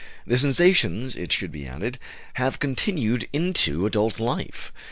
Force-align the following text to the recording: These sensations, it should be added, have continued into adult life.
These 0.25 0.41
sensations, 0.41 1.15
it 1.15 1.31
should 1.31 1.51
be 1.51 1.67
added, 1.67 1.99
have 2.33 2.57
continued 2.57 3.29
into 3.31 3.85
adult 3.85 4.19
life. 4.19 4.71